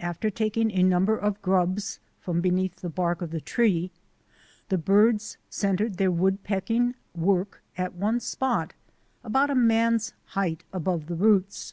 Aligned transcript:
After 0.00 0.28
taking 0.28 0.70
a 0.72 0.82
number 0.82 1.16
of 1.16 1.40
grubs 1.40 1.98
from 2.20 2.42
beneath 2.42 2.82
the 2.82 2.90
bark 2.90 3.22
of 3.22 3.30
the 3.30 3.40
tree 3.40 3.90
the 4.68 4.76
birds 4.76 5.38
centred 5.48 5.96
their 5.96 6.10
woodpecking 6.10 6.94
work 7.16 7.62
at 7.78 7.94
one 7.94 8.20
spot, 8.20 8.74
about 9.24 9.48
a 9.48 9.54
man's 9.54 10.12
height 10.26 10.62
above 10.74 11.06
the 11.06 11.16
roots. 11.16 11.72